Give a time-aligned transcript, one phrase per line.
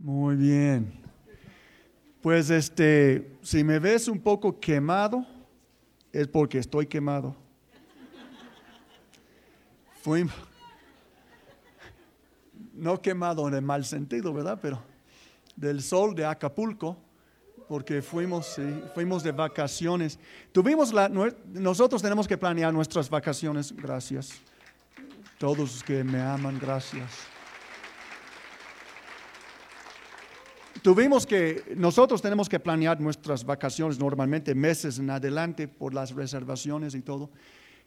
[0.00, 0.90] Muy bien.
[2.22, 5.26] Pues este, si me ves un poco quemado,
[6.10, 7.36] es porque estoy quemado.
[10.00, 10.26] Fui,
[12.72, 14.58] no quemado en el mal sentido, ¿verdad?
[14.62, 14.82] Pero
[15.54, 16.96] del sol de Acapulco,
[17.68, 18.56] porque fuimos,
[18.94, 20.18] fuimos de vacaciones.
[20.50, 24.40] Tuvimos la, nosotros tenemos que planear nuestras vacaciones, gracias.
[25.36, 27.10] Todos los que me aman, gracias.
[30.82, 36.94] Tuvimos que, nosotros tenemos que planear nuestras vacaciones normalmente meses en adelante por las reservaciones
[36.94, 37.30] y todo.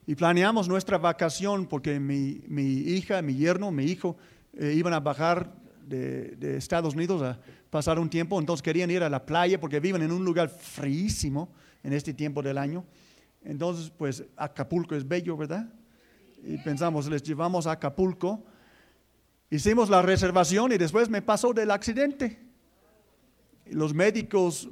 [0.05, 2.43] Y planeamos nuestra vacación porque mi,
[2.85, 4.15] hija, mi yerno, mi hijo
[4.53, 5.55] eh, iban a bajar
[5.87, 7.39] de, Estados Unidos a
[7.71, 11.51] pasar un tiempo, entonces querían ir a la playa porque viven en un lugar fríísimo
[11.81, 12.85] en este tiempo del año.
[13.43, 15.67] Entonces, pues Acapulco es bello, ¿verdad?
[16.43, 18.43] Y pensamos, les llevamos a Acapulco.
[19.49, 22.52] Hicimos la reservación y después me pasó del accidente.
[23.65, 24.69] Los médicos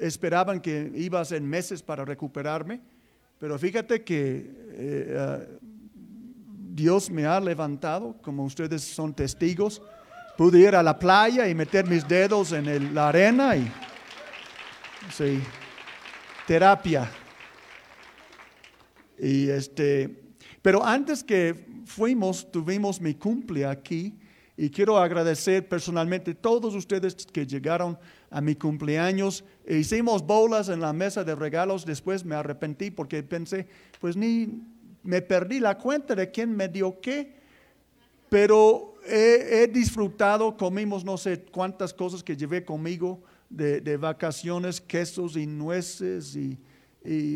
[0.00, 2.80] esperaban que iba a ser meses para recuperarme,
[3.38, 5.40] pero fíjate que eh, ah,
[6.76, 9.82] Dios me ha levantado, como ustedes son testigos.
[10.36, 13.70] Pude ir a la playa y meter mis dedos en la arena y
[15.10, 15.40] sí,
[16.46, 17.10] terapia.
[19.18, 20.24] Y este,
[20.60, 24.18] pero antes que fuimos, tuvimos mi cumple aquí
[24.56, 27.98] y quiero agradecer personalmente a todos ustedes que llegaron
[28.30, 29.44] a mi cumpleaños.
[29.64, 33.66] E hicimos bolas en la mesa de regalos, después me arrepentí porque pensé,
[34.00, 34.62] pues ni
[35.02, 37.36] me perdí la cuenta de quién me dio qué
[38.28, 45.46] pero he, disfrutado, comimos no sé cuántas cosas que llevé conmigo de, vacaciones, quesos y
[45.46, 46.58] nueces y,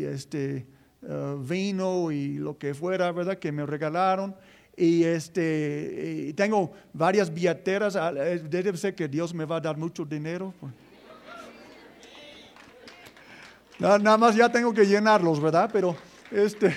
[0.03, 0.67] este,
[1.03, 3.39] uh, vino y lo que fuera, ¿verdad?
[3.39, 4.35] Que me regalaron.
[4.75, 10.05] Y este, tengo varias billeteras, eh, debe ser que Dios me va a dar mucho
[10.05, 10.53] dinero.
[13.77, 15.69] Nada más ya tengo que llenarlos, ¿verdad?
[15.73, 15.95] Pero
[16.31, 16.73] este,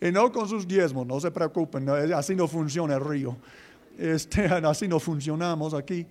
[0.00, 3.36] y no con sus diezmos, no se preocupen, así no funciona el río.
[3.98, 6.06] Este, así no funcionamos aquí.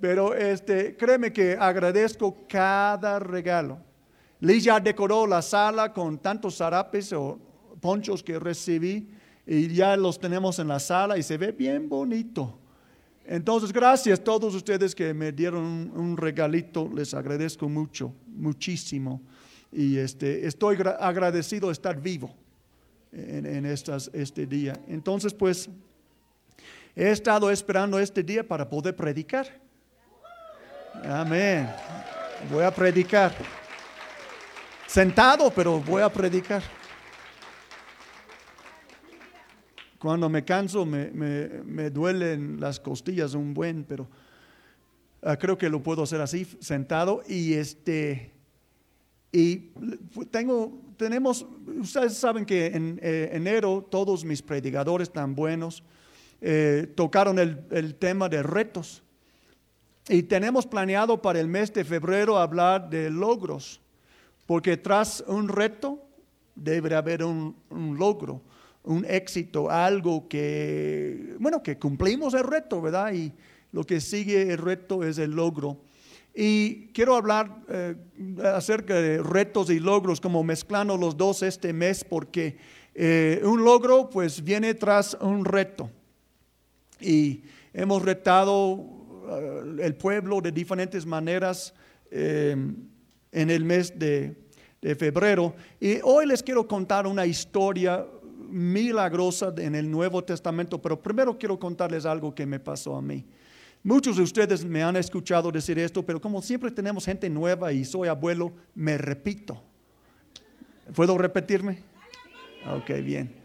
[0.00, 3.78] Pero este, créeme que agradezco cada regalo.
[4.40, 7.38] Liz ya decoró la sala con tantos zarapes o
[7.80, 9.08] ponchos que recibí
[9.46, 12.58] y ya los tenemos en la sala y se ve bien bonito.
[13.26, 19.22] Entonces, gracias a todos ustedes que me dieron un, regalito, les agradezco mucho, muchísimo.
[19.72, 22.34] Y este, estoy agradecido de estar vivo
[23.12, 24.78] en, estas, este día.
[24.88, 25.70] Entonces, pues,
[26.94, 29.46] he estado esperando este día para poder predicar.
[31.02, 31.68] Amén.
[32.52, 33.34] Voy a predicar.
[34.86, 36.62] Sentado, pero voy a predicar.
[40.04, 44.06] Cuando me canso me, me, duelen las costillas un buen, pero
[45.22, 47.22] ah, creo que lo puedo hacer así, sentado.
[47.26, 48.30] Y este,
[49.32, 49.70] y
[50.30, 51.46] tengo tenemos,
[51.80, 55.82] ustedes saben que en eh, enero todos mis predicadores tan buenos
[56.42, 59.02] eh, tocaron el, tema de retos.
[60.10, 63.80] Y tenemos planeado para el mes de febrero hablar de logros,
[64.44, 65.98] porque tras un reto
[66.54, 68.42] debe haber un, un logro,
[68.84, 73.12] un éxito, algo que, bueno, que cumplimos el reto, ¿verdad?
[73.12, 73.32] Y
[73.72, 75.78] lo que sigue el reto es el logro.
[76.34, 77.94] Y quiero hablar eh,
[78.44, 82.56] acerca de retos y logros, como mezclando los dos este mes, porque
[82.94, 85.90] eh, un logro pues viene tras un reto.
[87.00, 88.84] Y hemos retado
[89.30, 91.74] eh, el pueblo de diferentes maneras
[92.10, 92.90] en
[93.32, 94.36] el mes de,
[94.80, 95.52] de febrero.
[95.80, 98.06] Y hoy les quiero contar una historia
[98.48, 103.24] milagrosa en el Nuevo Testamento, pero primero quiero contarles algo que me pasó a mí.
[103.82, 107.84] Muchos de ustedes me han escuchado decir esto, pero como siempre tenemos gente nueva y
[107.84, 109.60] soy abuelo, me repito.
[110.94, 111.82] ¿Puedo repetirme?
[112.66, 113.44] Ok, bien.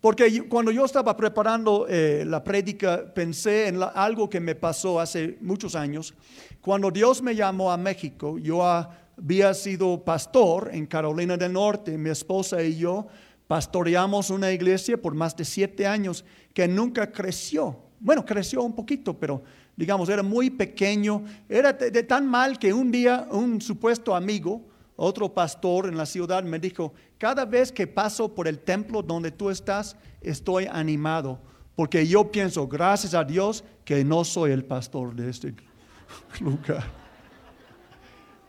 [0.00, 5.36] Porque cuando yo estaba preparando eh, la prédica, pensé en algo que me pasó hace
[5.40, 6.14] muchos años.
[6.60, 11.98] Cuando Dios me llamó a México, yo había sido pastor en Carolina del Norte.
[11.98, 13.08] Mi esposa y yo
[13.46, 19.18] pastoreamos una iglesia por más de siete años que nunca creció bueno, creció un poquito,
[19.18, 19.42] pero
[19.76, 21.24] digamos, era muy pequeño.
[21.48, 24.62] Era de, tan mal que un día un supuesto amigo,
[24.96, 29.30] otro pastor en la ciudad, me dijo, cada vez que paso por el templo donde
[29.30, 31.38] tú estás, estoy animado,
[31.74, 35.54] porque yo pienso, gracias a Dios, que no soy el pastor de este
[36.40, 36.84] lugar.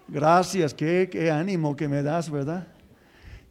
[0.10, 2.66] Gracias, qué, qué ánimo que me das, ¿verdad?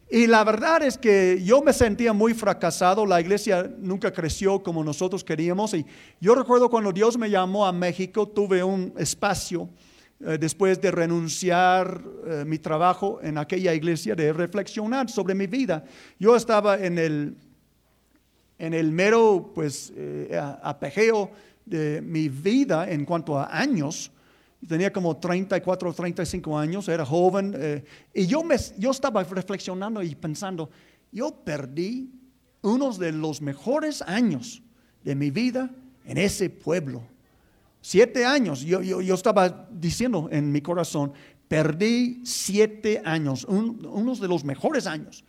[0.09, 4.81] Y la verdad es que yo me sentía muy fracasado, la iglesia nunca creció como
[4.81, 5.73] nosotros queríamos.
[5.73, 5.85] Y
[6.21, 9.69] yo recuerdo cuando Dios me llamó a México, tuve un espacio
[10.21, 15.83] eh, después de renunciar eh, mi trabajo en aquella iglesia, de reflexionar sobre mi vida.
[16.17, 17.35] Yo estaba en el,
[18.57, 21.31] en el mero pues, eh, apegeo
[21.65, 24.09] de mi vida en cuanto a años
[24.65, 27.83] tenía como 34 o 35 años, era joven, eh,
[28.13, 30.69] y yo, me, yo estaba reflexionando y pensando,
[31.11, 32.09] yo perdí
[32.61, 34.61] unos de los mejores años
[35.03, 35.69] de mi vida
[36.05, 37.03] en ese pueblo.
[37.81, 41.13] Siete años, yo, yo, estaba diciendo en mi corazón,
[41.47, 45.23] perdí siete años, unos de los mejores años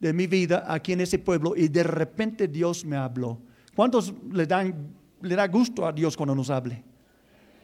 [0.00, 3.40] de mi vida aquí en ese pueblo, y de repente Dios me habló.
[3.74, 4.74] ¿Cuántos le, dan,
[5.22, 6.84] le da gusto a Dios cuando nos hable?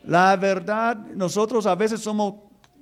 [0.05, 2.35] La verdad, nosotros a veces somos,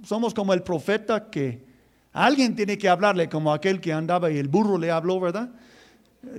[0.03, 1.65] somos como el profeta que
[2.13, 5.51] alguien tiene que hablarle, como aquel que andaba y el burro le habló, ¿verdad?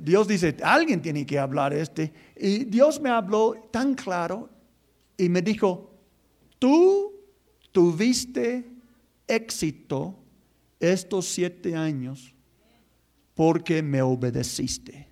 [0.02, 2.14] Dios dice, alguien tiene que hablar este.
[2.36, 4.50] Y Dios me habló tan claro
[5.18, 5.92] y me dijo,
[6.60, 7.14] tú
[7.72, 8.70] tuviste
[9.28, 10.16] éxito
[10.80, 12.34] estos siete años
[13.34, 15.07] porque me obedeciste.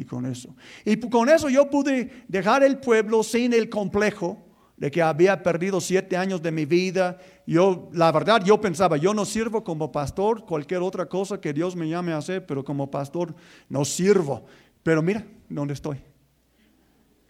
[0.00, 0.56] Y con eso.
[0.86, 4.38] Y con eso yo pude dejar el pueblo sin el complejo
[4.78, 7.18] de que había perdido siete años de mi vida.
[7.46, 11.76] Yo, la verdad, yo pensaba, yo no sirvo como pastor, cualquier otra cosa que Dios
[11.76, 13.34] me llame a hacer, pero como pastor
[13.68, 14.46] no sirvo.
[14.82, 16.00] Pero mira dónde estoy.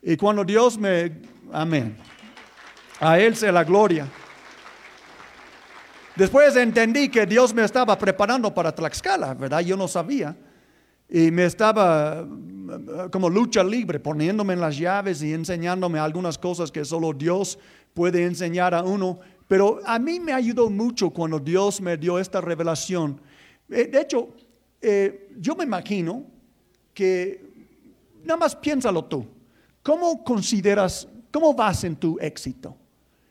[0.01, 1.23] Y cuando Dios me,
[1.53, 1.97] amén,
[3.01, 4.07] a Él sea la gloria.
[6.15, 9.59] Después entendí que Dios me estaba preparando para Tlaxcala, ¿verdad?
[9.59, 10.37] Yo no sabía.
[11.11, 12.25] Y me estaba
[13.11, 17.59] como lucha libre, poniéndome en las llaves y enseñándome algunas cosas que solo Dios
[17.95, 19.19] puede enseñar a uno.
[19.49, 23.21] Pero a mí me ayudó mucho cuando Dios me dio esta revelación.
[23.69, 24.29] Eh, de hecho,
[24.81, 26.25] eh, yo me imagino
[26.95, 27.45] que,
[28.23, 29.27] nada más piénsalo tú,
[29.83, 32.77] ¿cómo consideras, cómo vas en tu éxito,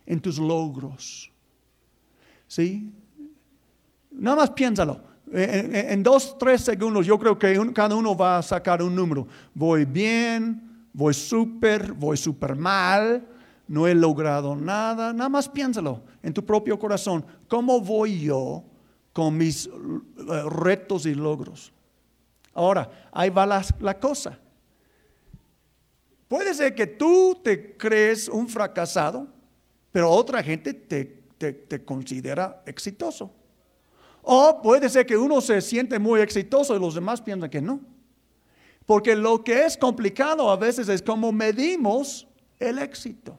[0.05, 1.31] en tus logros?
[2.47, 2.91] ¿Sí?
[4.11, 5.08] Nada más piénsalo.
[5.31, 9.27] En, dos, tres segundos yo creo que cada uno va a sacar un número.
[9.53, 13.27] Voy bien, voy súper, voy súper mal,
[13.67, 15.13] no he logrado nada.
[15.13, 17.23] Nada más piénsalo en tu propio corazón.
[17.47, 18.63] ¿Cómo voy yo
[19.13, 19.71] con mis eh,
[20.49, 21.71] retos y logros?
[22.53, 24.37] Ahora, ahí va la, cosa.
[26.27, 29.27] Puede ser que tú te crees un fracasado,
[29.91, 33.38] pero otra gente te considera exitoso.
[34.21, 37.79] O puede ser que uno se siente muy exitoso y los demás piensan que no.
[38.85, 42.27] Porque lo que es complicado a veces es cómo medimos
[42.59, 43.37] el éxito.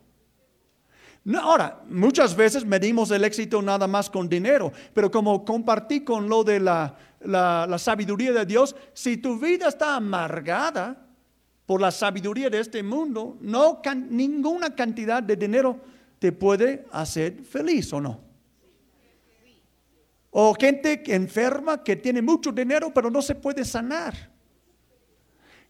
[1.41, 6.44] ahora, muchas veces medimos el éxito nada más con dinero, pero como compartí con lo
[6.44, 11.06] de la, la sabiduría de Dios, si tu vida está amargada
[11.71, 15.79] por la sabiduría de este mundo, no ninguna cantidad de dinero
[16.19, 18.30] te puede hacer feliz o no.
[20.31, 24.31] O gente enferma que tiene mucho dinero pero no se puede sanar.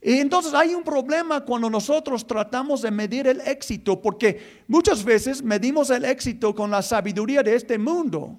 [0.02, 5.42] Y entonces hay un problema cuando nosotros tratamos de medir el éxito, porque muchas veces
[5.42, 8.38] medimos el éxito con la sabiduría de este mundo,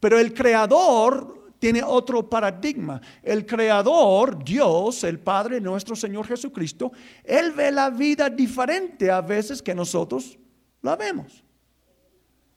[0.00, 3.00] pero el creador tiene otro paradigma.
[3.22, 6.92] El creador, Dios, el Padre, nuestro Señor Jesucristo,
[7.24, 10.38] Él ve la vida diferente a veces que nosotros
[10.82, 11.42] la vemos.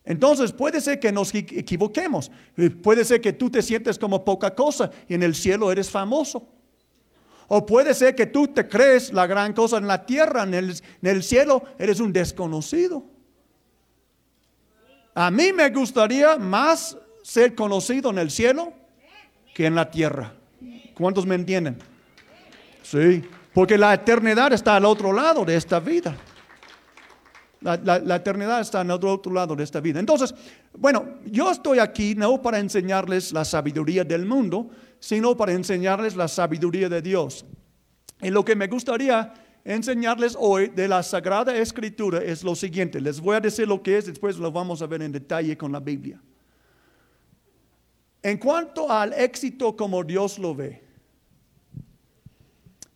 [0.04, 2.32] Entonces puede ser que nos equivoquemos.
[2.58, 5.90] Eh, puede ser que tú te sientes como poca cosa y en el cielo eres
[5.90, 6.48] famoso.
[7.48, 10.70] O puede ser que tú te crees la gran cosa en la tierra, en el,
[10.72, 13.04] en el cielo eres un desconocido.
[15.14, 18.74] A mí me gustaría más ser conocido en el cielo
[19.54, 20.34] que en la tierra.
[20.96, 21.78] ¿Cuántos me entienden?
[22.84, 23.22] Sí,
[23.54, 26.16] porque la eternidad está al otro lado de esta vida.
[27.62, 30.00] La, eternidad está en el otro lado de esta vida.
[30.00, 30.34] Entonces,
[30.78, 36.28] bueno, yo estoy aquí no para enseñarles la sabiduría del mundo, sino para enseñarles la
[36.28, 37.46] sabiduría de Dios.
[38.20, 43.00] Y lo que me gustaría enseñarles hoy de la Sagrada Escritura es lo siguiente.
[43.00, 45.72] Les voy a decir lo que es, después lo vamos a ver en detalle con
[45.72, 46.20] la Biblia.
[48.24, 50.84] En cuanto al éxito como Dios lo ve,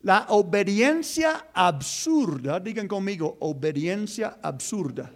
[0.05, 5.11] la obediencia absurda, digan conmigo, obediencia absurda.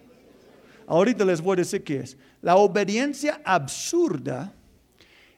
[0.87, 2.17] Ahorita les voy a decir qué es.
[2.41, 4.51] La obediencia absurda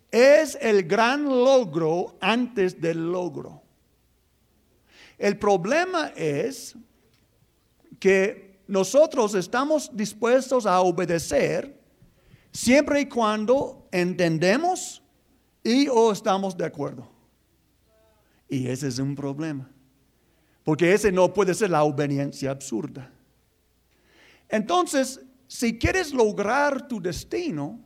[0.09, 3.61] es el gran logro antes del logro.
[5.17, 6.73] El problema es
[7.99, 11.77] que nosotros estamos dispuestos a obedecer
[12.53, 15.03] siempre y cuando entendemos
[15.61, 17.20] y o estamos de acuerdo.
[18.51, 19.71] Y ese es un problema.
[20.65, 23.09] Porque ese no puede ser la obediencia absurda.
[24.49, 27.79] Entonces, si quieres lograr tu destino,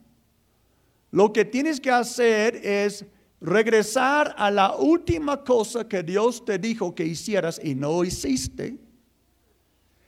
[1.11, 3.05] lo que tienes que hacer es
[3.39, 8.79] regresar a la última cosa que Dios te dijo que hicieras y no hiciste.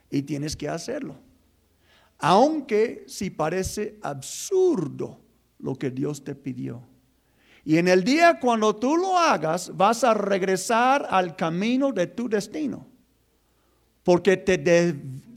[0.10, 1.20] Y tienes que hacerlo.
[2.18, 5.20] Aunque si parece absurdo
[5.60, 6.82] lo que Dios te pidió.
[7.68, 12.30] Y en el día cuando tú lo hagas, vas a regresar al camino de tu
[12.30, 12.88] destino.
[14.06, 14.58] Porque te,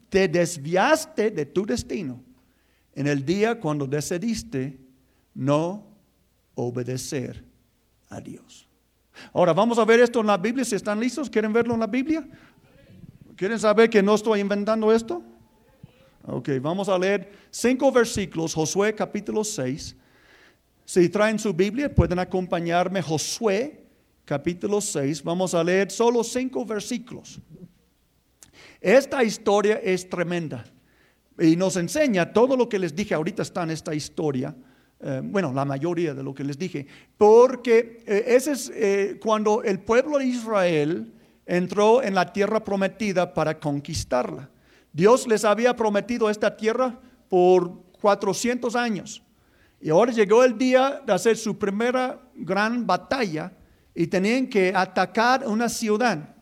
[0.08, 2.22] te desviaste de tu destino
[2.94, 4.78] en el día cuando decidiste
[5.34, 5.88] no
[6.54, 7.44] obedecer
[8.10, 8.68] a Dios.
[9.32, 10.64] Ahora, vamos a ver esto en la Biblia.
[10.64, 12.24] Si están listos, ¿quieren verlo en la Biblia?
[13.34, 15.20] ¿Quieren saber que no estoy inventando esto?
[16.22, 19.96] Ok, vamos a leer cinco versículos, Josué capítulo 6,
[20.90, 23.80] si traen su Biblia, pueden acompañarme Josué,
[24.24, 25.22] capítulo 6.
[25.22, 27.38] Vamos a leer solo cinco versículos.
[28.80, 30.64] Esta historia es tremenda
[31.38, 34.52] y nos enseña todo lo que les dije ahorita está en esta historia.
[34.98, 39.62] Eh, bueno, la mayoría de lo que les dije, porque eh, ese es eh, cuando
[39.62, 41.14] el pueblo de Israel
[41.46, 44.50] entró en la tierra prometida para conquistarla.
[44.92, 49.22] Dios les había prometido esta tierra por 400 años.
[49.80, 53.52] Y ahora llegó el día de hacer su primera gran batalla
[53.94, 56.34] y tenían que atacar una ciudad,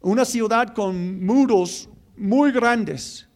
[0.00, 3.28] una ciudad con muros muy grandes.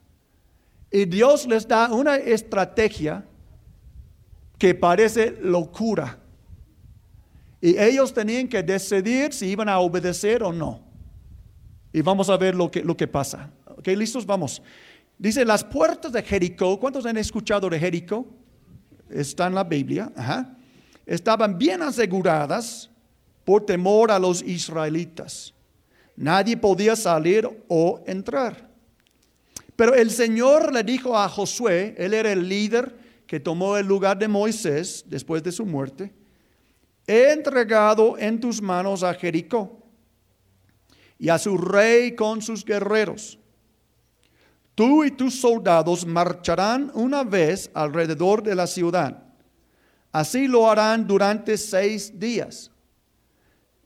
[0.91, 3.25] Y Dios les da una estrategia
[4.59, 6.19] que parece locura.
[7.61, 10.81] Y ellos tenían que decidir si iban a obedecer o no.
[11.93, 13.51] Y vamos a ver lo que, lo que pasa.
[13.65, 13.87] ¿Ok?
[13.89, 14.27] ¿Listos?
[14.27, 14.61] Vamos.
[15.19, 18.27] Dice, las puertas de Jericó, ¿cuántos han escuchado de Jericó?
[19.13, 20.13] Está en la Biblia,
[21.07, 22.91] estaban bien aseguradas
[23.45, 25.53] por temor a los israelitas.
[26.17, 28.69] Nadie podía salir o entrar.
[29.75, 32.95] Pero el Señor le dijo a Josué, él era el líder
[33.27, 36.13] que tomó el lugar de Moisés después de su muerte,
[37.07, 39.83] he entregado en tus manos a Jericó
[41.19, 43.40] y a su rey con sus guerreros.
[44.75, 49.23] Tú y tus soldados marcharán una vez alrededor de la ciudad.
[50.13, 52.71] Así lo harán durante seis días.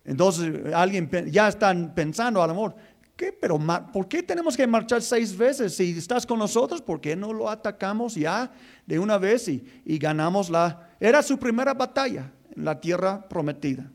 [0.04, 2.76] Entonces, alguien ya están pensando a lo mejor,
[3.16, 3.32] ¿qué?
[3.32, 3.58] Pero,
[3.92, 5.74] ¿por qué tenemos que marchar seis veces?
[5.74, 8.52] Si estás con nosotros, ¿por qué no lo atacamos ya
[8.86, 10.90] de una vez y, y ganamos la...
[11.00, 13.90] Era su primera batalla en la tierra prometida.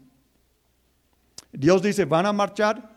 [1.52, 2.96] Dios dice, van a marchar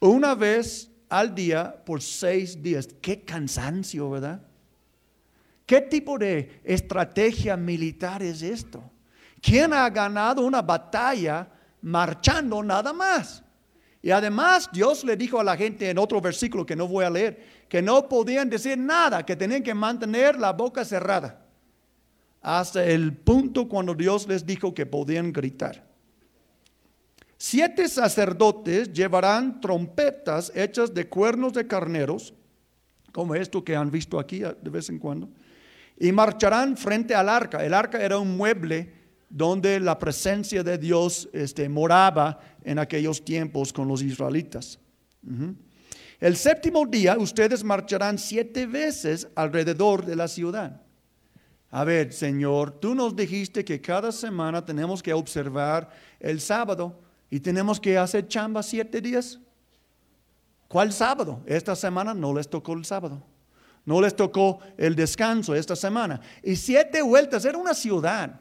[0.00, 2.88] una vez al día por seis días.
[3.02, 4.40] Qué cansancio, ¿verdad?
[5.66, 8.82] ¿Qué tipo de estrategia militar es esto?
[9.40, 11.48] ¿Quién ha ganado una batalla
[11.82, 13.42] marchando nada más?
[14.02, 17.10] Y además Dios le dijo a la gente en otro versículo que no voy a
[17.10, 21.44] leer, que no podían decir nada, que tenían que mantener la boca cerrada.
[22.40, 25.89] Hasta el punto cuando Dios les dijo que podían gritar.
[27.42, 32.34] Siete sacerdotes llevarán trompetas hechas de cuernos de carneros,
[33.12, 35.26] como esto que han visto aquí de vez en cuando,
[35.98, 37.64] y marcharán frente al arca.
[37.64, 38.92] El arca era un mueble
[39.30, 44.78] donde la presencia de Dios este, moraba en aquellos tiempos con los israelitas.
[46.20, 50.82] El séptimo día ustedes marcharán siete veces alrededor de la ciudad.
[51.70, 55.88] A ver, Señor, tú nos dijiste que cada semana tenemos que observar
[56.20, 59.38] el sábado y tenemos que hacer chamba siete días.
[60.68, 61.42] ¿Cuál sábado?
[61.46, 63.22] Esta semana no les tocó el sábado.
[63.84, 66.20] No les tocó el descanso esta semana.
[66.42, 68.40] Y siete vueltas, era una ciudad.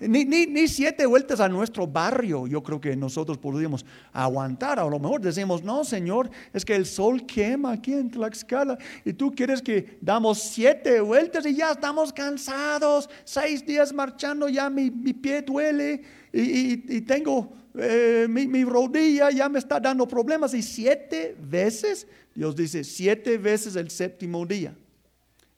[0.00, 4.80] Ni, ni, siete vueltas a nuestro barrio, yo creo que nosotros podríamos aguantar.
[4.80, 9.12] A lo mejor decimos, no, Señor, es que el sol quema aquí en Tlaxcala y
[9.12, 13.08] tú quieres que damos siete vueltas y ya estamos cansados.
[13.24, 19.58] Seis días marchando, ya mi, pie duele y, tengo eh, mi, mi rodilla, ya me
[19.58, 20.54] está dando problemas.
[20.54, 24.74] Y siete veces, Dios dice, siete veces el séptimo día.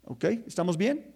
[0.05, 0.25] ¿Ok?
[0.47, 1.15] ¿Estamos bien?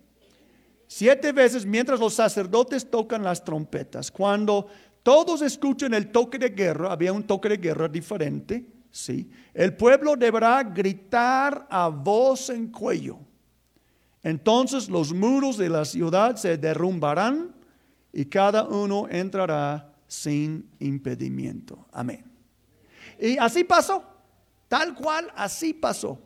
[0.86, 4.10] Siete veces mientras los sacerdotes tocan las trompetas.
[4.10, 4.68] Cuando
[5.02, 9.30] todos escuchen el toque de guerra, había un toque de guerra diferente, ¿sí?
[9.52, 13.18] El pueblo deberá gritar a voz en cuello.
[14.22, 17.54] Entonces los muros de la ciudad se derrumbarán
[18.18, 21.87] y cada uno entrará sin impedimento.
[21.92, 22.25] Amén.
[23.20, 24.02] Y así pasó,
[24.66, 26.18] tal cual así pasó.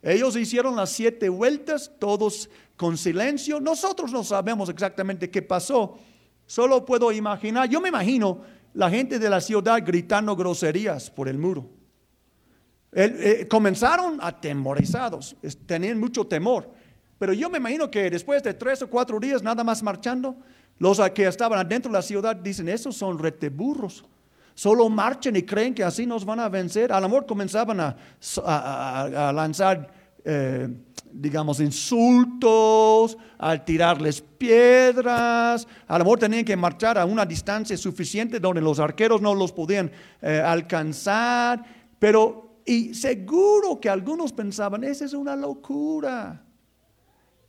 [0.00, 3.58] Ellos hicieron las siete vueltas, todos con silencio.
[3.58, 5.98] Nosotros no sabemos exactamente qué pasó.
[6.46, 11.38] solo puedo imaginar, yo me imagino la gente de la ciudad gritando groserías por el
[11.38, 11.68] muro.
[12.92, 15.34] Eh, comenzaron atemorizados,
[15.66, 16.70] tenían mucho temor.
[17.18, 20.36] Pero yo me imagino que después de tres o cuatro días nada más marchando,
[20.82, 24.04] los que estaban adentro de la ciudad dicen, esos son reteburros.
[24.52, 26.92] Solo marchen y creen que así nos van a vencer.
[26.92, 30.68] A mejor comenzaban a, lanzar, eh,
[31.12, 35.68] digamos, insultos, a tirarles piedras.
[35.86, 39.52] A lo mejor tenían que marchar a una distancia suficiente donde los arqueros no los
[39.52, 39.88] podían
[40.20, 41.62] eh, alcanzar.
[42.00, 46.42] Pero, y seguro que algunos pensaban, esa es una locura.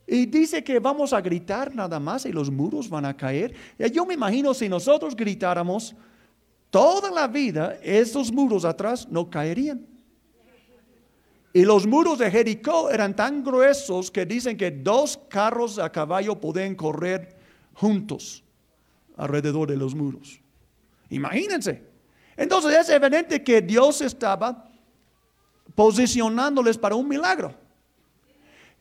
[0.06, 3.54] Y dice que vamos a gritar nada más y los muros van a caer.
[3.92, 5.94] Yo me imagino si nosotros gritáramos,
[6.70, 9.86] toda la vida esos muros atrás no caerían.
[11.54, 16.38] Y los muros de Jericó eran tan gruesos que dicen que dos carros a caballo
[16.40, 17.36] pueden correr
[17.74, 18.42] juntos
[19.16, 20.40] alrededor de los muros.
[21.10, 21.82] Imagínense.
[22.36, 24.68] Entonces es evidente que Dios estaba
[25.74, 27.54] posicionándoles para un milagro.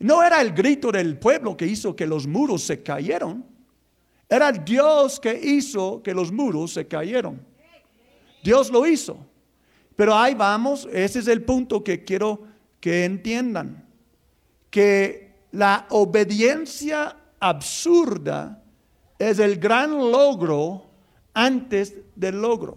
[0.03, 3.45] No era el grito del pueblo que hizo que los muros se cayeron.
[4.27, 7.39] Era Dios que hizo que los muros se cayeron.
[8.43, 9.17] Dios lo hizo.
[9.95, 12.43] Pero ahí vamos, ese es el punto que quiero
[12.81, 13.87] que entiendan.
[14.69, 18.61] Que la obediencia absurda
[19.17, 20.83] es el gran logro
[21.33, 22.75] antes del logro.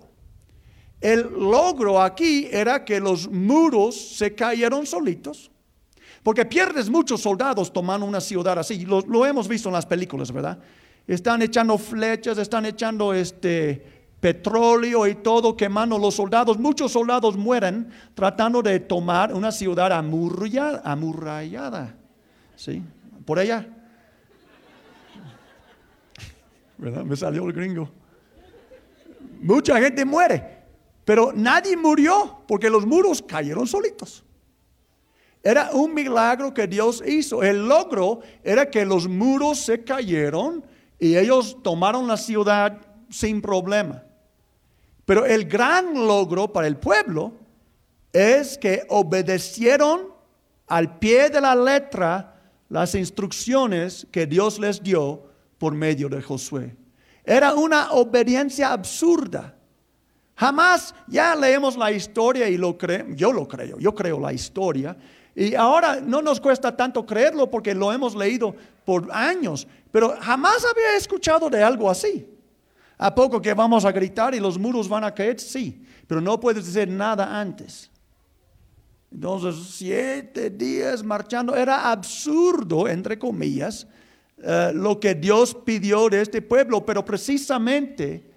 [1.01, 5.51] El logro aquí era que los muros se cayeron solitos.
[6.27, 8.85] Porque pierdes muchos soldados tomando una ciudad así.
[8.85, 10.59] Lo, hemos visto en las películas, ¿verdad?
[11.07, 16.59] Están echando flechas, están echando este petróleo y todo, quemando los soldados.
[16.59, 20.83] Muchos soldados mueren tratando de tomar una ciudad amurrallada.
[20.85, 21.95] amurrallada
[22.57, 22.83] ¿Sí?
[23.25, 23.65] Por allá.
[26.77, 27.05] ¿Verdad?
[27.05, 27.89] Me salió el gringo.
[29.43, 30.65] Mucha gente muere,
[31.05, 34.26] pero nadie murió porque los muros cayeron solitos.
[35.47, 37.41] Era un milagro que Dios hizo.
[37.41, 40.65] El logro era que los muros se cayeron
[40.99, 44.03] y ellos tomaron la ciudad sin problema.
[45.05, 47.33] Pero el gran logro para el pueblo
[48.13, 50.09] es que obedecieron
[50.67, 56.75] al pie de la letra las instrucciones que Dios les dio por medio de Josué.
[57.25, 59.55] Era una obediencia absurda.
[60.35, 64.97] Jamás ya leemos la historia y lo creemos, yo lo creo, yo creo la historia
[65.39, 70.65] y ahora no nos cuesta tanto creerlo porque lo hemos leído por años, pero jamás
[70.65, 72.27] había escuchado de algo así.
[72.97, 75.39] ¿A poco que vamos a gritar y los muros van a caer?
[75.39, 77.91] Sí, pero no puedes decir nada antes.
[79.13, 83.87] Entonces, siete días marchando, era absurdo, entre comillas,
[84.39, 88.31] eh, lo que Dios pidió de este pueblo, pero precisamente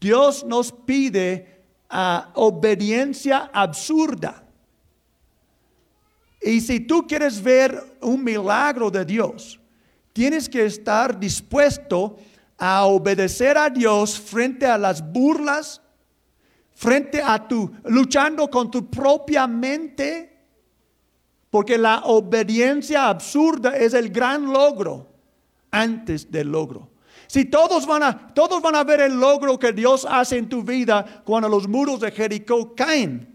[0.00, 4.43] Dios nos pide a obediencia absurda.
[6.44, 9.58] Y si tú quieres ver un milagro de Dios,
[10.12, 12.18] tienes que estar dispuesto
[12.58, 15.80] a obedecer a Dios frente a las burlas,
[16.72, 20.30] frente a tu, luchando con tu propia mente,
[21.48, 25.08] porque la obediencia absurda es el gran logro
[25.70, 26.90] antes del logro.
[27.26, 30.62] Si todos van a, todos van a ver el logro que Dios hace en tu
[30.62, 33.33] vida cuando los muros de Jericó caen.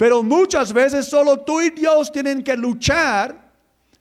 [0.00, 3.52] Pero muchas veces solo tú y Dios tienen que luchar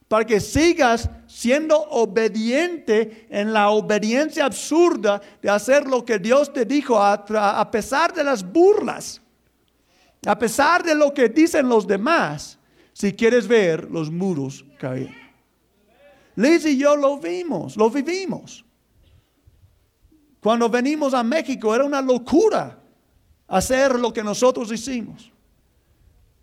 [0.07, 6.63] para que sigas siendo obediente en la obediencia absurda de hacer lo que Dios te
[6.63, 9.21] dijo a, pesar de las burlas,
[10.25, 12.57] a pesar de lo que dicen los demás,
[12.93, 15.13] si quieres ver los muros caer.
[16.37, 18.63] Liz y yo lo vimos, lo vivimos.
[20.39, 22.79] Cuando venimos a México era una locura
[23.49, 25.33] hacer lo que nosotros hicimos.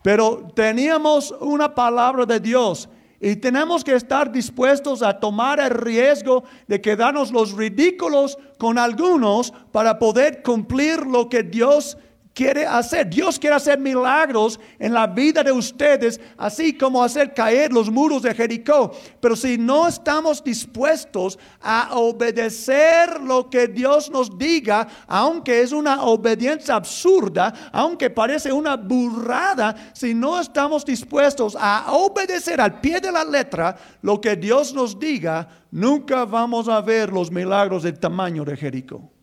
[0.07, 2.89] Pero teníamos una palabra de Dios
[3.21, 9.53] y tenemos que estar dispuestos a tomar el riesgo de quedarnos los ridículos con algunos
[9.73, 11.99] para poder cumplir lo que Dios
[12.37, 13.09] quiere hacer.
[13.09, 18.21] Dios quiere hacer milagros en la vida de ustedes, así como hacer caer los muros
[18.23, 18.93] de Jericó.
[19.21, 26.03] Pero si no estamos dispuestos a obedecer lo que Dios nos diga, aunque es una
[26.03, 33.13] obediencia absurda, aunque parece una burrada, si no estamos dispuestos a obedecer al pie de
[33.13, 38.45] la letra lo que Dios nos diga, nunca vamos a ver los milagros del tamaño
[38.45, 39.16] de Jericó.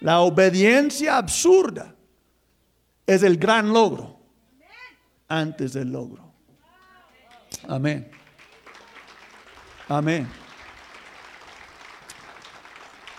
[0.00, 1.94] La obediencia absurda
[3.06, 4.18] es el gran logro
[5.28, 6.32] antes del logro.
[7.68, 8.10] Amén.
[9.88, 10.28] Amén.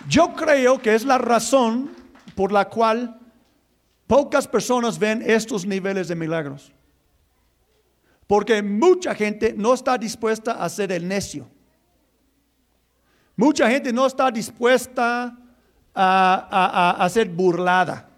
[0.07, 1.91] Yo creo que es la razón
[2.35, 3.19] por la cual
[4.07, 6.73] pocas personas ven estos niveles de milagros.
[8.25, 11.49] Porque mucha gente no está dispuesta a ser el necio.
[13.35, 15.37] Mucha gente no está dispuesta
[15.93, 18.09] a, a, ser burlada.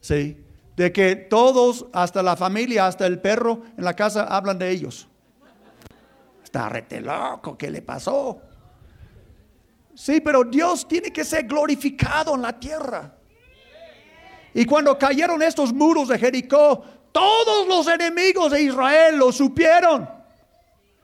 [0.00, 0.40] Sí.
[0.76, 5.06] De que todos, hasta la familia, hasta el perro en la casa, hablan de ellos.
[6.42, 8.40] Está rete loco, ¿qué le pasó?
[9.94, 13.14] Sí, pero Dios tiene que ser glorificado en la tierra.
[14.52, 20.08] Y cuando cayeron estos muros de Jericó, todos los enemigos de Israel lo supieron.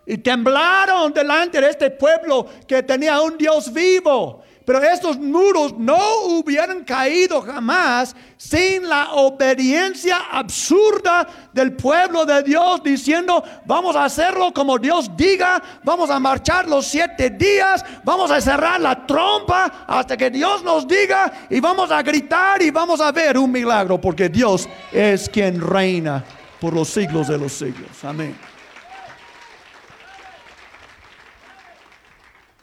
[0.07, 4.43] Y temblaron delante de este pueblo que tenía un Dios vivo.
[4.65, 12.83] Pero estos muros no hubieran caído jamás sin la obediencia absurda del pueblo de Dios
[12.83, 18.41] diciendo, vamos a hacerlo como Dios diga, vamos a marchar los siete días, vamos a
[18.41, 23.11] cerrar la trompa hasta que Dios nos diga y vamos a gritar y vamos a
[23.13, 26.23] ver un milagro porque Dios es quien reina
[26.61, 28.05] por los siglos de los siglos.
[28.05, 28.37] Amén.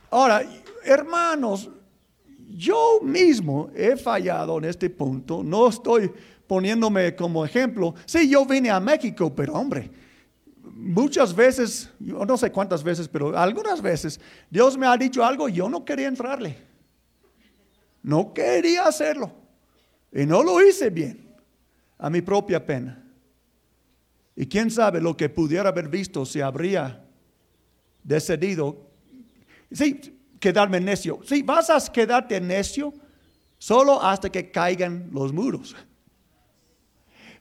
[0.10, 0.41] Ahora,
[0.83, 1.69] hermanos,
[2.57, 6.11] yo mismo he fallado en este punto, no estoy
[6.47, 7.93] poniéndome como ejemplo.
[8.07, 9.91] Sí, yo vine a México, pero hombre,
[10.63, 15.53] muchas veces, no sé cuántas veces, pero algunas veces, Dios me ha dicho algo y
[15.53, 16.57] yo no quería entrarle.
[18.01, 19.31] No quería hacerlo.
[20.11, 21.35] Y no lo hice bien,
[21.99, 23.03] a mi propia pena.
[24.35, 27.05] Y quién sabe lo que pudiera haber visto si habría
[28.03, 28.89] decidido.
[29.71, 31.19] Sí, quedarme necio.
[31.26, 32.93] Sí, vas a quedarte necio
[33.58, 35.76] solo hasta que caigan los muros.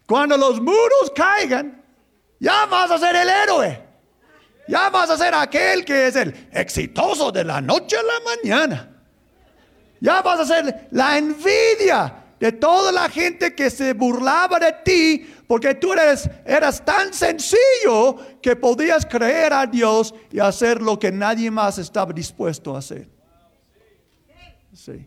[0.07, 1.83] Cuando los muros caigan,
[2.39, 3.87] ya vas a ser el héroe.
[4.69, 8.91] Ya vas a ser aquel que es el exitoso de la noche a la mañana.
[10.01, 15.36] Ya vas a ser la envidia de toda la gente que se burlaba de ti
[15.47, 21.13] porque tú eres, eras tan sencillo que podías creer a Dios y hacer lo que
[21.13, 23.09] nadie más estaba dispuesto a hacer.
[24.73, 25.07] Sí.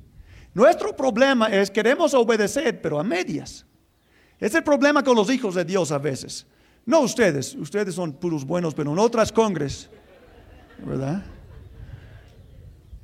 [0.54, 3.66] Nuestro problema es queremos obedecer, pero a medias.
[4.40, 6.48] Es el problema con los hijos de Dios a veces.
[6.86, 9.90] No ustedes, ustedes son puros buenos, pero en otras congres,
[10.80, 11.24] ¿verdad?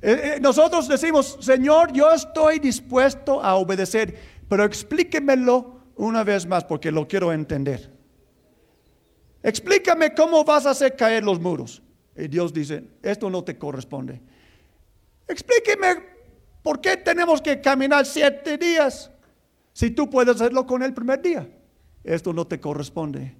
[0.02, 4.18] Eh, eh, nosotros decimos, Señor, yo estoy dispuesto a obedecer,
[4.48, 7.90] pero explíquemelo una vez más porque lo quiero entender.
[9.42, 11.82] Explícame cómo vas a hacer caer los muros.
[12.16, 14.20] Y Dios dice, esto no te corresponde.
[15.28, 16.02] Explíqueme
[16.62, 19.10] por qué tenemos que caminar siete días
[19.72, 21.48] si tú puedes hacerlo con el primer día.
[22.02, 23.36] Esto no te corresponde.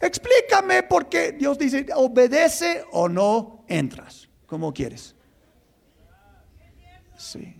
[0.00, 5.14] Explícame por qué Dios dice, obedece o no entras, como quieres.
[7.16, 7.56] Sí.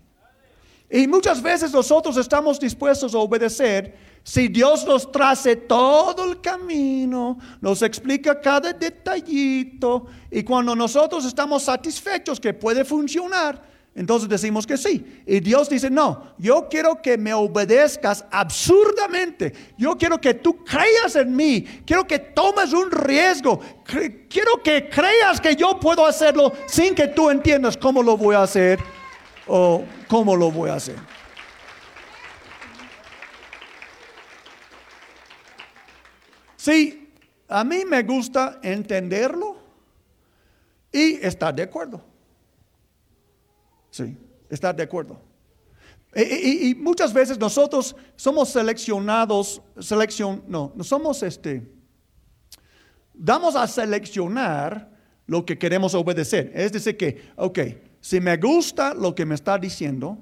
[0.90, 7.38] Y muchas veces nosotros estamos dispuestos a obedecer si Dios nos trace todo el camino,
[7.60, 13.62] nos explica cada detallito y cuando nosotros estamos satisfechos que puede funcionar,
[13.94, 15.22] entonces decimos que sí.
[15.26, 19.52] Y Dios dice, no, yo quiero que me obedezcas absurdamente.
[19.78, 21.64] Yo quiero que tú creas en mí.
[21.86, 23.60] Quiero que tomes un riesgo.
[23.84, 28.42] Quiero que creas que yo puedo hacerlo sin que tú entiendas cómo lo voy a
[28.42, 28.80] hacer
[29.46, 30.96] o cómo lo voy a hacer.
[36.64, 37.12] Sí,
[37.46, 39.58] a mí me gusta entenderlo
[40.90, 42.02] y estar de acuerdo.
[43.90, 44.16] Sí,
[44.48, 45.20] estar de acuerdo.
[46.16, 51.70] Y, muchas veces nosotros somos seleccionados, selección, no, no somos este,
[53.12, 54.90] damos a seleccionar
[55.26, 56.50] lo que queremos obedecer.
[56.54, 57.58] Es decir, que, ok,
[58.00, 60.16] si me gusta lo que me está diciendo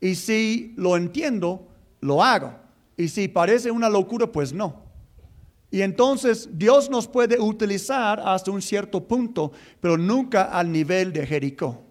[0.00, 1.68] y si lo entiendo,
[2.00, 2.54] lo hago.
[2.96, 4.83] Y si parece una locura, pues no.
[5.70, 11.26] Y entonces Dios nos puede utilizar hasta un cierto punto, pero nunca al nivel de
[11.26, 11.82] Jericó.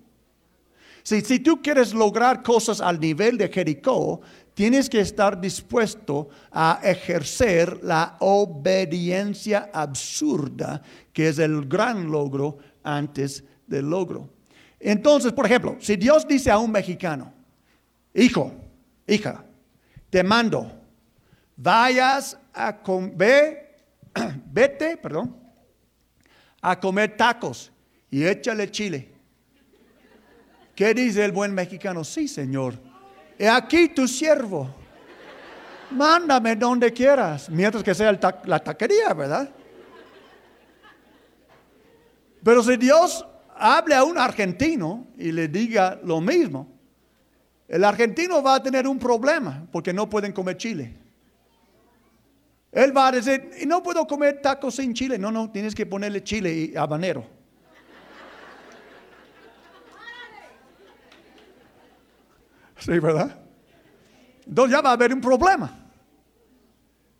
[1.03, 4.21] Si, si tú quieres lograr cosas al nivel de Jericó,
[4.53, 10.81] tienes que estar dispuesto a ejercer la obediencia absurda,
[11.11, 14.29] que es el gran logro antes del logro.
[14.79, 17.33] Entonces, por ejemplo, si Dios dice a un mexicano,
[18.13, 18.53] hijo,
[19.07, 19.45] hija,
[20.09, 20.71] te mando,
[21.55, 23.62] vayas a comer
[24.51, 25.35] vete, perdón,
[26.61, 27.71] a comer tacos
[28.09, 29.09] y échale chile.
[30.75, 32.03] ¿Qué dice el buen mexicano?
[32.03, 32.75] Sí, Señor.
[33.37, 34.73] He aquí tu siervo.
[35.91, 39.49] Mándame donde quieras, mientras que sea la taquería, ¿verdad?
[42.43, 46.67] Pero si Dios hable a un argentino y le diga lo mismo,
[47.67, 51.02] el argentino va a tener un problema porque no pueden comer chile.
[52.73, 55.19] Él va a decir, no puedo comer tacos sin chile.
[55.19, 57.25] No, no, tienes que ponerle chile y habanero.
[62.79, 63.39] Sí, ¿verdad?
[64.45, 65.79] Entonces ya va a haber un problema.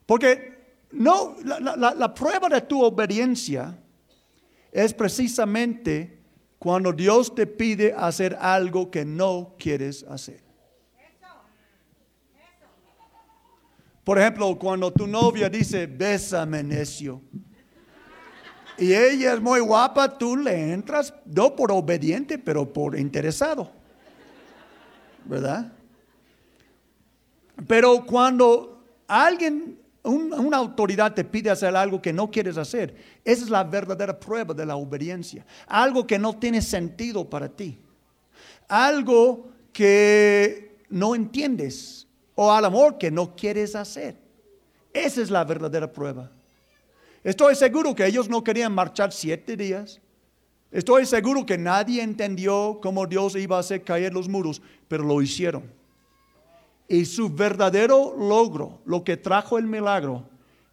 [0.06, 0.54] Porque
[0.92, 3.78] no, la, prueba de tu obediencia
[4.72, 6.20] es precisamente
[6.60, 10.42] cuando Dios te pide hacer algo que no quieres hacer.
[14.04, 17.22] Por ejemplo, cuando tu novia dice, bésame necio,
[18.78, 23.72] y ella es muy guapa, tú le entras, no por obediente, pero por interesado.
[25.26, 25.72] ¿Verdad?
[27.68, 33.50] Pero cuando alguien, una autoridad te pide hacer algo que no quieres hacer, esa es
[33.50, 35.46] la verdadera prueba de la obediencia.
[35.68, 37.80] Algo que no tiene sentido para ti.
[38.68, 42.03] Algo que no entiendes
[42.36, 44.15] o al amor que no quieres hacer.
[44.93, 46.32] Esa es la verdadera prueba.
[47.24, 50.00] Estoy seguro que ellos no querían marchar siete días.
[50.72, 55.22] Estoy seguro que nadie entendió cómo Dios iba a hacer caer los muros, pero lo
[55.22, 55.63] hicieron.
[56.88, 60.28] Y su verdadero logro, lo que trajo el milagro,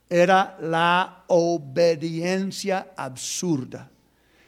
[0.08, 3.90] era la obediencia absurda.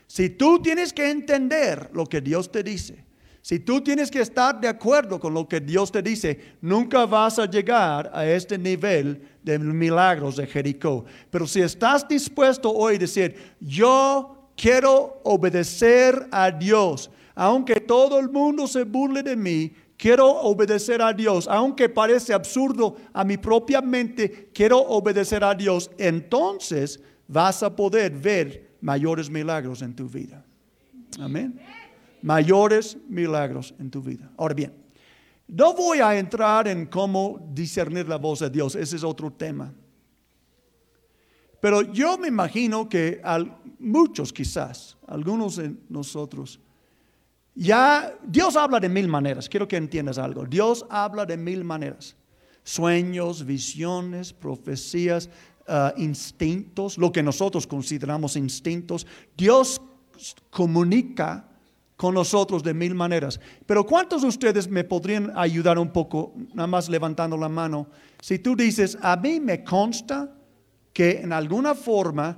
[0.08, 3.04] Si tú tienes que entender lo que Dios te dice,
[3.42, 7.40] si tú tienes que estar de acuerdo con lo que Dios te dice, nunca vas
[7.40, 11.04] a llegar a este nivel de milagros de Jericó.
[11.28, 18.30] Pero si estás dispuesto hoy a decir, yo quiero obedecer a Dios, aunque todo el
[18.30, 23.80] mundo se burle de mí, quiero obedecer a Dios, aunque parece absurdo a mi propia
[23.80, 30.44] mente, quiero obedecer a Dios, entonces vas a poder ver mayores milagros en tu vida.
[31.18, 31.60] Amén.
[32.22, 34.30] Mayores milagros en tu vida.
[34.36, 34.72] Ahora bien,
[35.48, 39.72] no voy a entrar en cómo discernir la voz de Dios, ese es otro tema.
[41.60, 43.20] Pero yo me imagino que
[43.78, 46.58] muchos quizás, algunos de nosotros,
[47.54, 50.46] ya Dios habla de mil maneras, quiero que entiendas algo.
[50.46, 52.16] Dios habla de mil maneras.
[52.64, 55.28] Sueños, visiones, profecías,
[55.68, 59.06] ah, instintos, lo que nosotros consideramos instintos.
[59.36, 59.80] Dios
[60.50, 61.51] comunica
[62.02, 63.38] con nosotros de mil maneras.
[63.64, 67.86] Pero ¿cuántos de ustedes me podrían ayudar un poco, nada más levantando la mano?
[68.20, 70.34] Si tú dices, a mí me consta
[70.92, 72.36] que en alguna forma,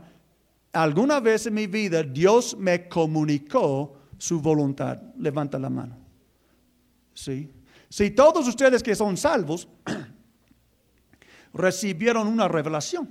[0.70, 5.00] alguna vez en mi vida, Dios me comunicó su voluntad.
[5.16, 5.96] Levanta la mano.
[7.14, 7.50] ¿Sí?
[7.88, 9.66] Si todos ustedes que son salvos
[11.54, 13.08] recibieron una revelación,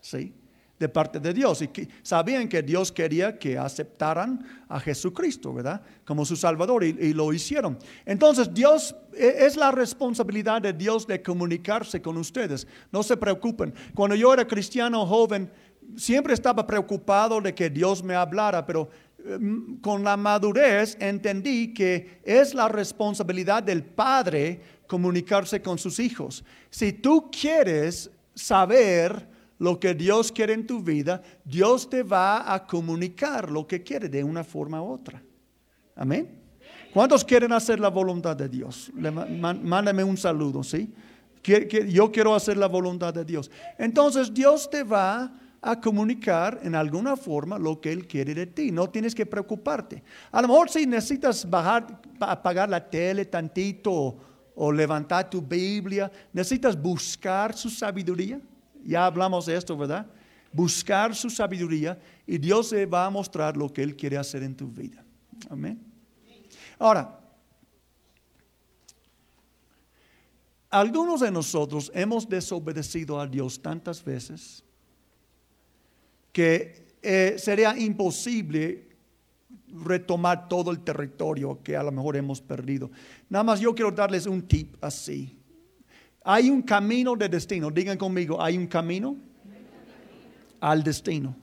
[0.00, 0.34] ¿sí?
[0.78, 5.80] De parte de Dios y que sabían que Dios quería que aceptaran a Jesucristo, ¿verdad?
[6.04, 7.78] Como su Salvador y, lo hicieron.
[8.04, 12.66] Entonces Dios e, es la responsabilidad de Dios de comunicarse con ustedes.
[12.92, 13.72] No se preocupen.
[13.94, 15.50] Cuando yo era cristiano joven,
[15.96, 18.90] siempre estaba preocupado de que Dios me hablara, pero
[19.26, 26.44] Em, con la madurez entendí que es la responsabilidad del padre comunicarse con sus hijos.
[26.70, 29.26] Si tú quieres saber
[29.58, 34.08] lo que Dios quiere en tu vida, Dios te va a comunicar lo que quiere
[34.08, 35.22] de una forma u otra.
[35.94, 36.46] Amén.
[36.92, 38.90] ¿Cuántos quieren hacer la voluntad de Dios?
[38.94, 40.92] Mándame un saludo, ¿sí?
[41.88, 43.50] Yo quiero hacer la voluntad de Dios.
[43.78, 48.70] Entonces Dios te va a comunicar en alguna forma lo que Él quiere de ti.
[48.70, 50.02] No tienes que preocuparte.
[50.30, 54.16] A lo mejor si necesitas bajar, apagar la tele tantito
[54.54, 58.40] o, levantar tu Biblia, necesitas buscar su sabiduría.
[58.86, 60.06] Ya hablamos de esto, ¿verdad?
[60.52, 64.54] Buscar su sabiduría y Dios te va a mostrar lo que Él quiere hacer en
[64.54, 65.04] tu vida.
[65.50, 65.80] Amén.
[66.78, 67.20] Ahora,
[70.70, 74.64] algunos de nosotros hemos desobedecido a Dios tantas veces
[76.32, 78.86] que eh, sería imposible
[79.68, 82.90] retomar todo el territorio que a lo mejor hemos perdido.
[83.28, 85.35] Nada más yo quiero darles un tip así.
[86.28, 87.70] Hay un camino de destino.
[87.70, 89.14] Digan conmigo, hay un camino
[90.60, 91.36] al destino.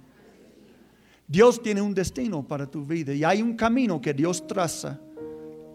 [1.25, 4.99] Dios tiene un destino para tu vida y hay un camino que Dios traza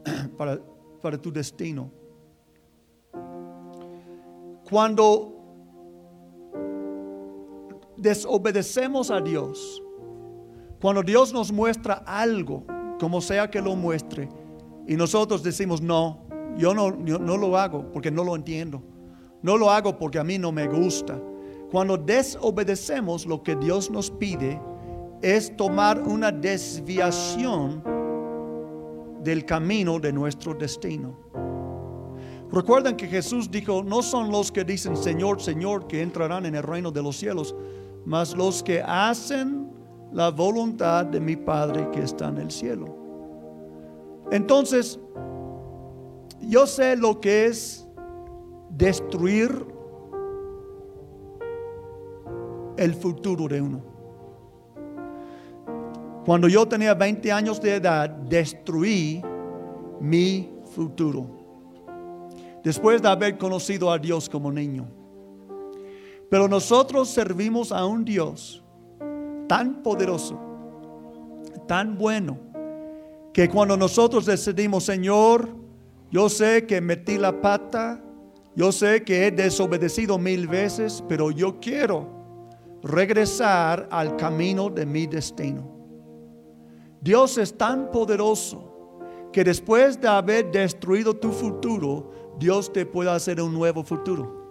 [0.37, 0.61] para,
[1.01, 1.91] para tu destino.
[4.69, 5.35] Cuando
[7.97, 9.83] desobedecemos a Dios,
[10.83, 12.67] cuando Dios nos muestra algo,
[13.01, 14.29] como sea que lo muestre,
[14.87, 16.27] y nosotros decimos, no,
[16.59, 18.83] yo no, no lo hago porque no lo entiendo,
[19.43, 21.21] no lo hago porque a mí no me gusta.
[21.71, 24.61] Cuando desobedecemos lo que Dios nos pide,
[25.23, 27.83] es tomar una desviación
[29.23, 31.17] del camino de nuestro destino.
[32.51, 36.63] Recuerden que Jesús dijo, no son los que dicen Señor, Señor, que entrarán en el
[36.63, 37.55] reino de los cielos,
[38.07, 39.71] mas los que hacen
[40.13, 42.97] la voluntad de mi Padre que está en el cielo.
[44.31, 44.99] Entonces,
[46.41, 47.88] yo sé lo que es
[48.71, 49.67] destruir
[52.77, 53.83] el futuro de uno.
[56.25, 59.23] Cuando yo tenía 20 años de edad, destruí
[60.01, 61.27] mi futuro.
[62.63, 64.87] Después de haber conocido a Dios como niño.
[66.31, 68.63] Pero nosotros servimos a un Dios
[69.49, 70.39] tan poderoso,
[71.67, 72.39] tan bueno,
[73.33, 75.49] que cuando nosotros decidimos, Señor,
[76.11, 78.03] yo sé que metí la pata,
[78.59, 82.09] yo sé que he desobedecido mil veces, pero yo quiero
[82.83, 85.63] regresar al camino de mi destino.
[87.01, 88.99] Dios es tan poderoso
[89.33, 94.51] que después de haber destruido tu futuro, Dios te puede hacer un nuevo futuro.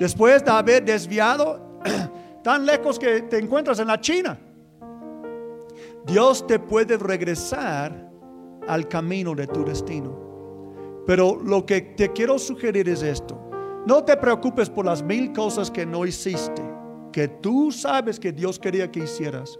[0.00, 1.60] Después de haber desviado
[2.42, 4.38] tan lejos que te encuentras en la China.
[6.06, 8.10] Dios te puede regresar
[8.66, 10.35] al camino de tu destino.
[11.06, 13.40] Pero lo que te quiero sugerir es esto.
[13.86, 16.62] No te preocupes por las mil cosas que no hiciste,
[17.12, 19.58] que tú sabes que Dios quería que hicieras.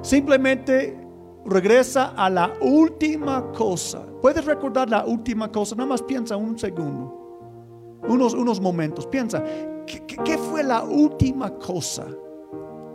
[0.00, 0.98] Simplemente
[1.44, 4.06] regresa a la última cosa.
[4.22, 5.76] ¿Puedes recordar la última cosa?
[5.76, 9.06] Nada más piensa un segundo, unos, unos momentos.
[9.06, 9.44] Piensa,
[9.88, 12.06] ¿Qué, fue la última cosa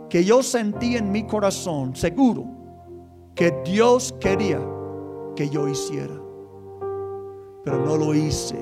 [0.08, 2.46] que yo sentí en mi corazón, seguro,
[3.34, 4.60] que Dios quería
[5.34, 6.23] que yo hiciera?
[7.64, 8.56] Pero no lo hice.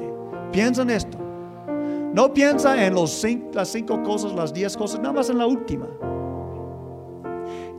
[0.53, 1.19] Piensa en esto.
[2.15, 5.87] No piensa en los las cinco cosas, las diez cosas, nada más en la última.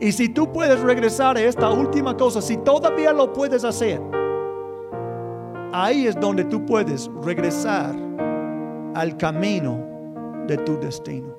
[0.00, 4.00] Y si tú puedes regresar a esta última cosa, si todavía lo puedes hacer,
[5.72, 7.94] ahí es donde tú puedes regresar
[8.94, 9.78] al camino
[10.46, 11.34] de tu destino.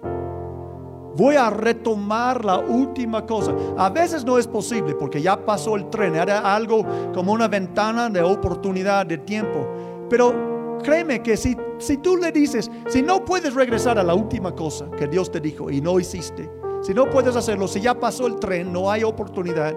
[1.15, 3.53] Voy a retomar la última cosa.
[3.77, 8.09] A veces no es posible porque ya pasó el tren, era algo como una ventana
[8.09, 9.65] de oportunidad, de tiempo.
[10.09, 14.53] Pero créeme que si, si tú le dices, si no puedes regresar a la última
[14.53, 16.49] cosa que Dios te dijo y no hiciste,
[16.81, 19.73] si no puedes hacerlo, si ya pasó el tren, no hay oportunidad,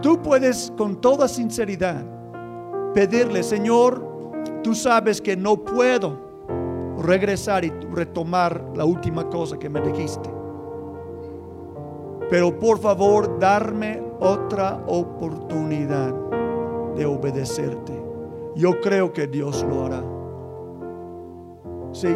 [0.00, 2.04] tú puedes con toda sinceridad
[2.94, 4.10] pedirle, Señor,
[4.62, 6.30] tú sabes que no puedo
[7.02, 10.30] regresar y retomar la última cosa que me dijiste.
[12.28, 16.14] Pero por favor, darme otra oportunidad
[16.94, 17.99] de obedecerte.
[18.56, 20.02] Yo creo que Dios lo hará.
[21.92, 22.14] Sí,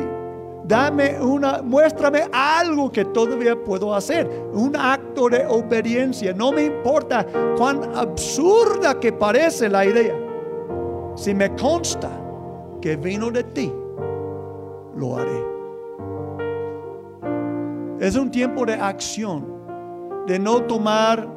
[0.65, 6.33] dame una, muéstrame algo que todavía puedo hacer, un acto de obediencia.
[6.33, 10.15] No me importa cuán absurda que parece la idea.
[11.17, 12.11] Si me consta
[12.81, 13.73] que vino de ti,
[14.97, 15.55] lo haré.
[18.01, 19.47] Es un tiempo de acción,
[20.27, 21.29] de no tomar,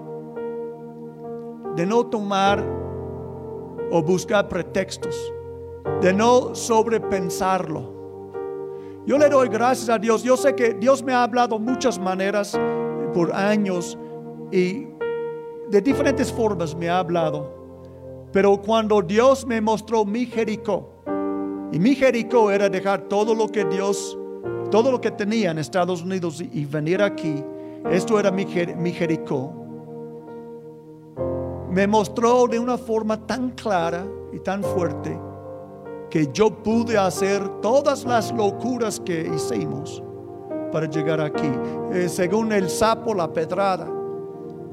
[1.76, 2.64] de no tomar
[3.92, 5.16] o buscar pretextos,
[6.02, 7.98] de no sobrepensarlo.
[9.06, 10.22] Yo le doy gracias a Dios.
[10.22, 12.60] Yo sé que Dios me ha hablado muchas maneras
[13.14, 13.98] por años
[14.52, 14.88] y
[15.70, 17.56] de diferentes formas me ha hablado.
[18.34, 20.98] Pero cuando Dios me mostró mi Jericó,
[21.72, 24.18] y mi Jericó era dejar todo lo que Dios,
[24.72, 27.44] todo lo que tenía en Estados Unidos y, venir aquí.
[27.92, 28.46] Esto era mi,
[28.78, 29.67] mi Jericó.
[31.78, 35.16] Me mostró de una forma tan clara y tan fuerte
[36.10, 40.02] que yo pude hacer todas las locuras que hicimos
[40.72, 41.52] para llegar aquí.
[41.94, 43.88] Eh, según el sapo, la pedrada.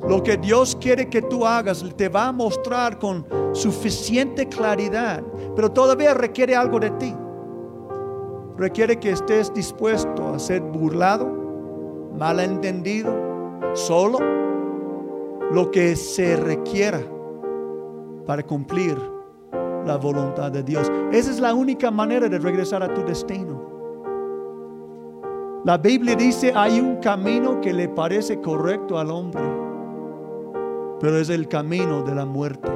[0.08, 5.22] Lo que Dios quiere que tú hagas te va a mostrar con suficiente claridad,
[5.54, 7.14] pero todavía requiere algo de ti.
[8.56, 11.26] Requiere que estés dispuesto a ser burlado,
[12.16, 13.14] malentendido,
[13.74, 14.43] solo,
[15.52, 17.00] lo que se requiera
[18.26, 18.96] para cumplir
[19.86, 20.90] la voluntad de Dios.
[21.12, 23.62] Esa es la única manera de regresar a tu destino.
[25.64, 29.42] La Biblia dice, hay un camino que le parece correcto al hombre
[31.04, 32.72] pero es el camino de la muerte.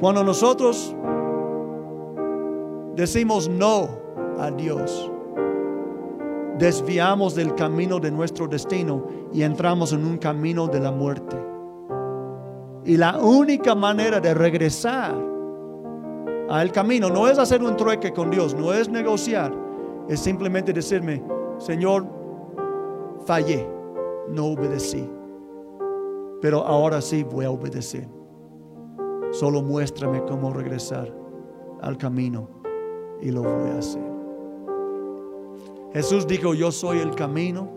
[0.00, 0.96] Cuando nosotros
[2.96, 3.88] decimos no
[4.38, 5.12] a Dios,
[6.58, 11.36] desviamos del camino de nuestro destino y entramos en un camino de la muerte.
[12.84, 15.14] Y la única manera de regresar
[16.48, 19.52] al camino no es hacer un trueque con Dios, no es negociar,
[20.08, 21.22] es simplemente decirme,
[21.58, 22.06] Señor,
[23.26, 23.78] fallé
[24.30, 25.08] no obedecí.
[26.40, 28.08] Pero ahora sí voy a obedecer.
[29.32, 31.12] Solo muéstrame cómo regresar
[31.82, 32.48] al camino
[33.20, 34.17] y lo voy a hacer.
[35.92, 37.68] Jesús dijo, yo soy el camino,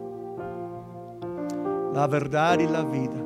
[1.94, 3.26] la verdad y la vida.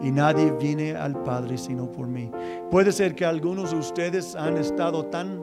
[0.00, 2.30] Y nadie viene al Padre sino por mí.
[2.70, 5.42] Puede ser que algunos de ustedes han estado tan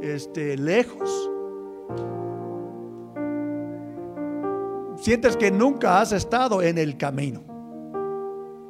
[0.00, 1.30] este, lejos.
[4.96, 7.42] Sientes que nunca has estado en el camino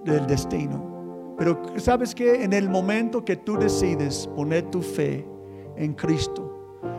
[0.05, 1.35] del destino.
[1.39, 5.27] Pero sabes que en el momento que tú decides poner tu fe
[5.77, 6.44] en Cristo,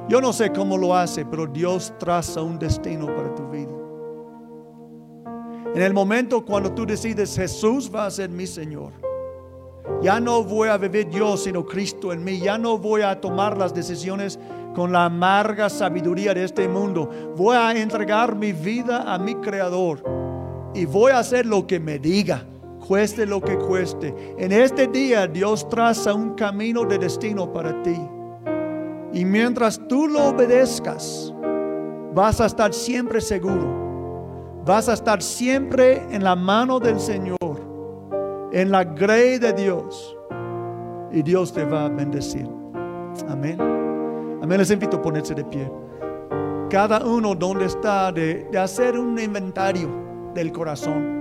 [0.08, 3.72] yo no sé cómo lo hace, pero Dios traza un destino para tu vida.
[5.74, 8.94] En el momento cuando tú decides Jesús va a ser mi Señor,
[10.02, 12.40] ya no voy a vivir yo, sino Cristo en mí.
[12.40, 14.40] Ya no voy a tomar las decisiones
[14.74, 17.10] con la amarga sabiduría de este mundo.
[17.36, 20.04] Voy a entregar mi vida a mi Creador
[20.74, 22.46] y voy a hacer lo que me diga
[22.88, 24.36] cueste lo que cueste.
[24.38, 27.98] En este día Dios traza un camino de destino para ti.
[29.16, 31.34] Y mientras tú lo obedezcas,
[32.14, 34.62] vas a estar siempre seguro.
[34.66, 40.18] Vas a estar siempre en la mano del Señor, en la grey de Dios.
[41.14, 42.46] Y Dios te va a bendecir.
[43.30, 43.58] Amén.
[44.42, 44.58] Amén.
[44.58, 45.72] Les invito a ponerse de pie.
[46.70, 49.90] Cada uno donde está de, hacer un inventario
[50.34, 51.16] del corazón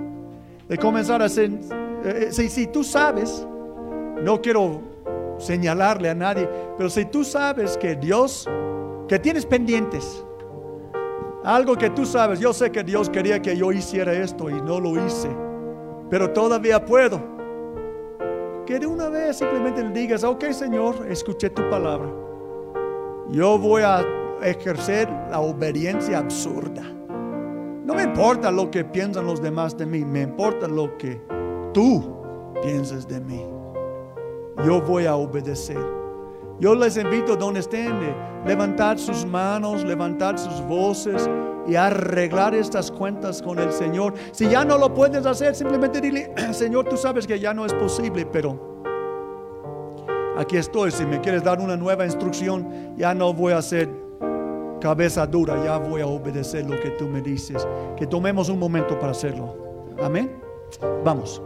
[0.68, 1.50] de comenzar a hacer,
[2.04, 3.46] eh, si, si tú sabes,
[4.20, 4.93] no quiero
[5.38, 8.48] señalarle a nadie, pero si tú sabes que Dios,
[9.08, 10.24] que tienes pendientes,
[11.44, 14.80] algo que tú sabes, yo sé que Dios quería que yo hiciera esto y no
[14.80, 15.28] lo hice,
[16.08, 17.20] pero todavía puedo.
[18.64, 22.10] Que de una vez simplemente le digas, ok Señor, escuché tu palabra.
[23.30, 24.02] Yo voy a
[24.42, 26.82] ejercer la obediencia absurda.
[27.84, 31.20] No me importa lo que piensan los demás de mí, me importa lo que
[31.74, 32.22] tú
[32.62, 33.53] piensas de mí.
[34.62, 35.78] Yo voy a obedecer.
[36.60, 41.28] Yo les invito donde estén, a levantar sus manos, levantar sus voces
[41.66, 44.14] y arreglar estas cuentas con el Señor.
[44.32, 47.72] Si ya no lo puedes hacer, simplemente dile, Señor, tú sabes que ya no es
[47.72, 48.84] posible, pero
[50.36, 50.90] aquí estoy.
[50.90, 53.88] Si me quieres dar una nueva instrucción, ya no voy a hacer
[54.80, 57.66] cabeza dura, ya voy a obedecer lo que tú me dices.
[57.96, 59.56] Que tomemos un momento para hacerlo.
[60.02, 60.30] Amén.
[61.04, 61.42] Vamos.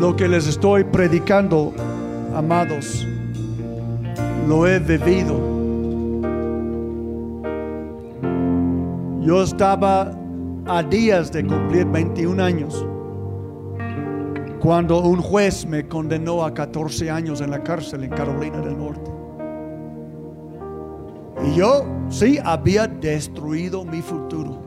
[0.00, 1.74] Lo que les estoy predicando,
[2.34, 3.06] amados,
[4.48, 5.38] lo he vivido.
[9.20, 10.10] Yo estaba
[10.64, 12.86] a días de cumplir 21 años
[14.58, 19.10] cuando un juez me condenó a 14 años en la cárcel en Carolina del Norte.
[21.44, 24.62] Y yo sí había destruido mi futuro.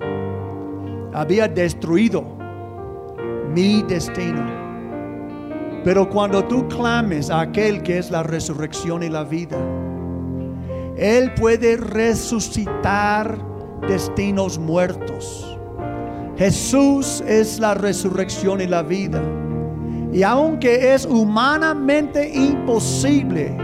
[1.11, 2.23] Había destruido
[3.51, 4.62] mi destino.
[5.83, 9.57] Pero cuando tú clames a aquel que es la resurrección y la vida,
[10.95, 13.37] Él puede resucitar
[13.87, 15.57] destinos muertos.
[16.37, 19.21] Jesús es la resurrección y la vida.
[20.13, 23.57] Y aunque es humanamente imposible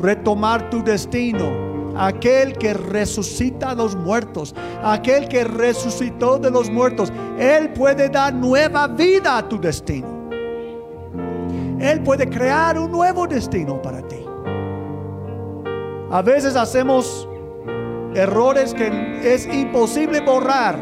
[0.00, 7.12] retomar tu destino, aquel que resucita a los muertos, aquel que resucitó de los muertos,
[7.38, 10.19] Él puede dar nueva vida a tu destino.
[11.80, 14.24] Él puede crear un nuevo destino para ti.
[16.10, 17.26] A veces hacemos
[18.14, 20.76] errores que es imposible borrar,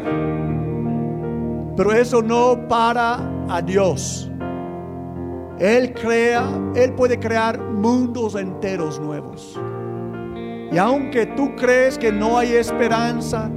[1.77, 4.29] pero eso no para a Dios.
[5.59, 6.43] Él crea,
[6.75, 9.59] Él puede crear mundos enteros nuevos.
[10.71, 13.49] Y aunque tú crees que no hay esperanza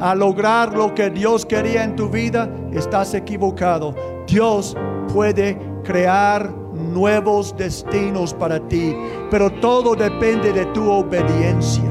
[0.00, 3.94] a lograr lo que Dios quería en tu vida, estás equivocado.
[4.26, 4.76] Dios
[5.12, 8.96] puede crear nuevos destinos para ti,
[9.30, 11.84] pero todo depende de tu obediencia.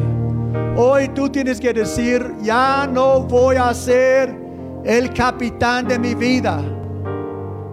[0.75, 4.35] Hoy tú tienes que decir, ya no voy a ser
[4.83, 6.61] el capitán de mi vida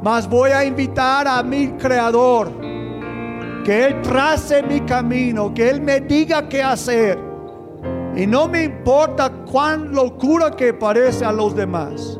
[0.02, 2.50] mas voy a invitar a mi creador
[3.64, 7.18] que Él trace mi camino, que Él me diga qué hacer.
[8.16, 12.18] Y no me importa cuán locura que parece a los demás.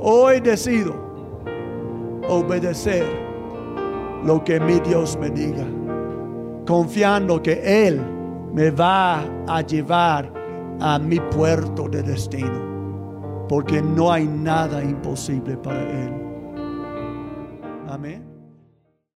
[0.00, 0.94] Hoy decido
[2.28, 3.25] obedecer
[4.26, 5.64] lo que mi Dios me diga,
[6.66, 8.00] confiando que Él
[8.52, 10.32] me va a llevar
[10.80, 16.12] a mi puerto de destino, porque no hay nada imposible para Él.
[17.88, 18.25] Amém?